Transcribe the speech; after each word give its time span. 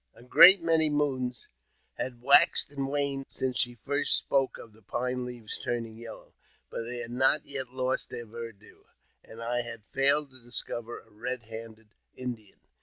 A 0.15 0.23
great 0.23 0.63
many 0.63 0.89
moons 0.89 1.47
had 1.93 2.23
waxed 2.23 2.71
and 2.71 2.89
waned 2.89 3.27
since 3.29 3.59
she 3.59 3.75
first 3.85 4.15
spoke 4.17 4.57
of 4.57 4.73
the 4.73 4.81
pine 4.81 5.25
leaves 5.25 5.59
tm 5.63 5.83
ning 5.83 5.95
yellow, 5.99 6.33
but 6.71 6.85
they 6.85 6.97
had 6.97 7.11
not 7.11 7.45
yet 7.45 7.69
lost 7.69 8.09
their 8.09 8.25
verdm^e, 8.25 8.81
and 9.23 9.43
I 9.43 9.61
had 9.61 9.83
iailed 9.93 10.31
to 10.31 10.43
discover 10.43 10.97
a 11.01 11.11
red 11.11 11.43
handed 11.43 11.89
Indian. 12.15 12.61